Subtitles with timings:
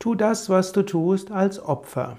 [0.00, 2.18] Tu das, was du tust, als Opfer.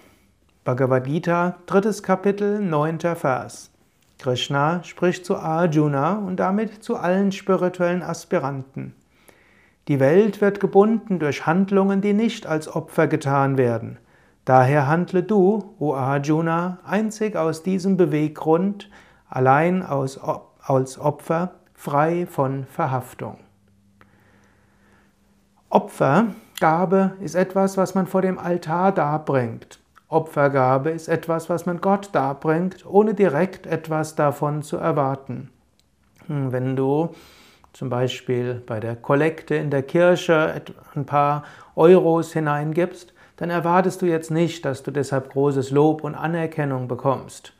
[0.66, 3.72] Bhagavad Gita, drittes Kapitel, neunter Vers.
[4.18, 8.94] Krishna spricht zu Arjuna und damit zu allen spirituellen Aspiranten.
[9.88, 13.98] Die Welt wird gebunden durch Handlungen, die nicht als Opfer getan werden.
[14.44, 18.90] Daher handle du, o Arjuna, einzig aus diesem Beweggrund,
[19.30, 20.20] allein aus,
[20.62, 23.38] als Opfer, frei von Verhaftung.
[26.60, 29.80] Opfergabe ist etwas, was man vor dem Altar darbringt.
[30.10, 35.52] Opfergabe ist etwas, was man Gott darbringt, ohne direkt etwas davon zu erwarten.
[36.28, 37.16] Hm, wenn du
[37.72, 40.62] zum Beispiel bei der Kollekte in der Kirche
[40.96, 41.44] ein paar
[41.78, 47.54] Euros hineingibst, dann erwartest du jetzt nicht, dass du deshalb großes Lob und Anerkennung bekommst.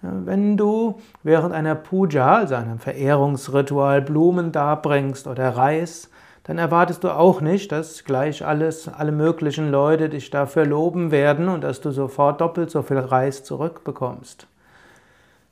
[0.00, 6.10] Wenn du während einer Puja, also einem Verehrungsritual, Blumen darbringst oder Reis,
[6.44, 11.48] dann erwartest du auch nicht, dass gleich alles, alle möglichen Leute dich dafür loben werden
[11.48, 14.46] und dass du sofort doppelt so viel Reis zurückbekommst.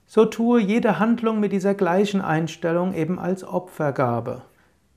[0.06, 4.42] So tue jede Handlung mit dieser gleichen Einstellung eben als Opfergabe.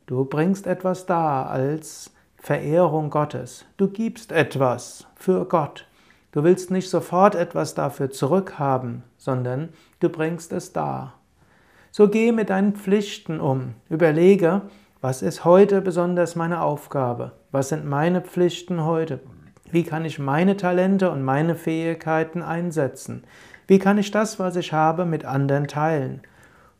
[0.07, 3.65] Du bringst etwas dar als Verehrung Gottes.
[3.77, 5.85] Du gibst etwas für Gott.
[6.31, 9.69] Du willst nicht sofort etwas dafür zurückhaben, sondern
[9.99, 11.13] du bringst es dar.
[11.91, 13.75] So gehe mit deinen Pflichten um.
[13.87, 14.63] Überlege,
[15.03, 17.33] was ist heute besonders meine Aufgabe?
[17.51, 19.19] Was sind meine Pflichten heute?
[19.69, 23.25] Wie kann ich meine Talente und meine Fähigkeiten einsetzen?
[23.67, 26.21] Wie kann ich das, was ich habe, mit anderen teilen?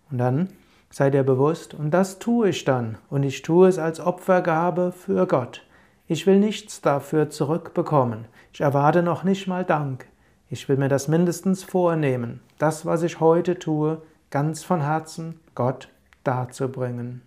[0.10, 0.48] Und dann
[0.90, 5.28] sei dir bewusst, und das tue ich dann, und ich tue es als Opfergabe für
[5.28, 5.66] Gott.
[6.08, 8.24] Ich will nichts dafür zurückbekommen.
[8.54, 10.06] Ich erwarte noch nicht mal Dank.
[10.50, 15.90] Ich will mir das mindestens vornehmen, das, was ich heute tue, ganz von Herzen Gott
[16.24, 17.22] darzubringen.